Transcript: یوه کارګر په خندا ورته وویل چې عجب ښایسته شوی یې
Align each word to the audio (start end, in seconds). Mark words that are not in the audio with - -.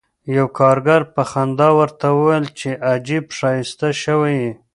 یوه 0.35 0.51
کارګر 0.59 1.01
په 1.13 1.21
خندا 1.31 1.69
ورته 1.79 2.07
وویل 2.17 2.45
چې 2.59 2.69
عجب 2.91 3.25
ښایسته 3.37 3.87
شوی 4.03 4.33
یې 4.43 4.51